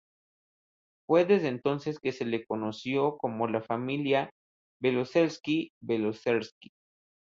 [1.07, 4.31] Fue desde entonces que se les conoció como la familia
[4.81, 6.71] Beloselski-Belozerski.